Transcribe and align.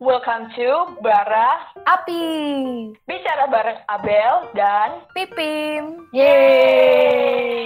welcome 0.00 0.48
to 0.56 0.96
Bara 1.04 1.76
Api. 1.84 2.24
Bicara 3.04 3.52
bareng 3.52 3.84
Abel 3.84 4.48
dan 4.56 5.04
Pipim. 5.12 6.08
Yeay. 6.16 7.60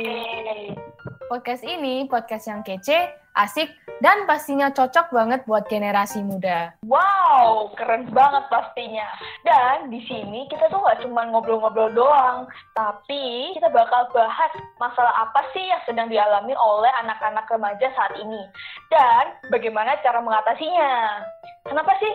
Podcast 1.30 1.62
ini 1.62 2.10
podcast 2.10 2.50
yang 2.50 2.66
kece, 2.66 3.14
asik, 3.38 3.70
dan 4.02 4.26
pastinya 4.26 4.74
cocok 4.74 5.14
banget 5.14 5.46
buat 5.46 5.70
generasi 5.70 6.26
muda. 6.26 6.74
Wow, 6.82 7.70
keren 7.78 8.10
banget 8.10 8.50
pastinya. 8.50 9.06
Dan 9.46 9.94
di 9.94 10.02
sini 10.02 10.50
kita 10.50 10.66
tuh 10.74 10.82
gak 10.82 11.06
cuma 11.06 11.30
ngobrol-ngobrol 11.30 11.94
doang, 11.94 12.50
tapi 12.74 13.54
kita 13.54 13.70
bakal 13.70 14.10
bahas 14.10 14.50
masalah 14.82 15.14
apa 15.22 15.46
sih 15.54 15.62
yang 15.62 15.82
sedang 15.86 16.10
dialami 16.10 16.52
oleh 16.58 16.90
anak-anak 17.06 17.46
remaja 17.46 17.94
saat 17.94 18.18
ini 18.18 18.42
dan 18.90 19.24
bagaimana 19.48 19.96
cara 20.02 20.20
mengatasinya. 20.20 21.22
Kenapa 21.64 21.92
sih 22.00 22.12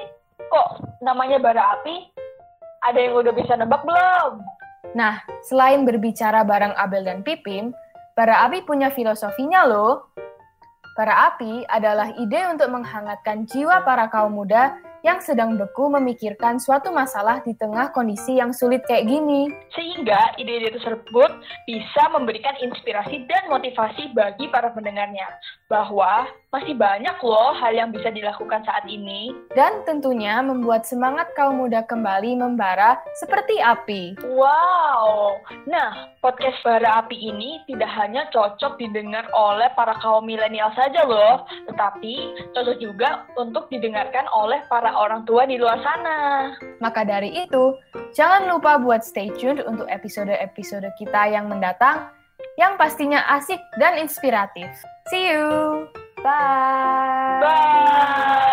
kok 0.50 0.84
namanya 1.02 1.42
bara 1.42 1.80
api? 1.80 2.10
Ada 2.86 3.00
yang 3.10 3.14
udah 3.20 3.34
bisa 3.36 3.60
nebak 3.60 3.84
belum? 3.84 4.44
Nah, 4.96 5.22
selain 5.46 5.84
berbicara 5.84 6.42
bareng 6.48 6.74
Abel 6.80 7.06
dan 7.06 7.22
Pipim, 7.22 7.76
Bara 8.20 8.44
Api 8.44 8.68
punya 8.68 8.92
filosofinya 8.92 9.64
loh. 9.64 10.12
Bara 11.00 11.32
Api 11.32 11.64
adalah 11.72 12.12
ide 12.20 12.52
untuk 12.52 12.68
menghangatkan 12.68 13.48
jiwa 13.48 13.80
para 13.88 14.12
kaum 14.12 14.36
muda 14.36 14.76
yang 15.08 15.24
sedang 15.24 15.56
beku 15.56 15.88
memikirkan 15.88 16.60
suatu 16.60 16.92
masalah 16.92 17.40
di 17.48 17.56
tengah 17.56 17.96
kondisi 17.96 18.36
yang 18.36 18.52
sulit 18.52 18.84
kayak 18.84 19.08
gini. 19.08 19.48
Sehingga 19.72 20.36
ide-ide 20.36 20.76
tersebut 20.76 21.32
bisa 21.64 22.04
memberikan 22.12 22.52
inspirasi 22.60 23.24
dan 23.32 23.48
motivasi 23.48 24.12
bagi 24.12 24.52
para 24.52 24.76
pendengarnya. 24.76 25.32
Bahwa 25.70 26.26
masih 26.50 26.74
banyak 26.74 27.14
loh 27.22 27.54
hal 27.54 27.78
yang 27.78 27.94
bisa 27.94 28.10
dilakukan 28.10 28.66
saat 28.66 28.90
ini. 28.90 29.30
Dan 29.54 29.86
tentunya 29.86 30.42
membuat 30.42 30.82
semangat 30.82 31.30
kaum 31.38 31.62
muda 31.62 31.86
kembali 31.86 32.42
membara 32.42 32.98
seperti 33.22 33.62
api. 33.62 34.18
Wow, 34.26 35.38
nah 35.70 36.10
podcast 36.26 36.58
Bara 36.66 37.06
Api 37.06 37.16
ini 37.16 37.62
tidak 37.70 37.94
hanya 37.94 38.26
cocok 38.34 38.82
didengar 38.82 39.30
oleh 39.30 39.70
para 39.78 39.94
kaum 40.02 40.26
milenial 40.26 40.74
saja 40.74 41.06
loh, 41.06 41.46
tetapi 41.70 42.34
cocok 42.58 42.78
juga 42.82 43.30
untuk 43.38 43.70
didengarkan 43.70 44.26
oleh 44.34 44.66
para 44.74 44.90
orang 44.90 45.24
tua 45.30 45.46
di 45.46 45.62
luar 45.62 45.78
sana. 45.86 46.50
Maka 46.82 47.06
dari 47.06 47.46
itu, 47.46 47.78
jangan 48.18 48.50
lupa 48.50 48.82
buat 48.82 49.06
stay 49.06 49.30
tune 49.38 49.62
untuk 49.70 49.86
episode-episode 49.86 50.90
kita 50.98 51.30
yang 51.30 51.46
mendatang 51.46 52.10
yang 52.60 52.76
pastinya 52.76 53.24
asik 53.40 53.64
dan 53.80 53.96
inspiratif. 53.96 54.68
See 55.08 55.32
you! 55.32 55.88
Bye! 56.20 57.40
Bye! 57.40 58.49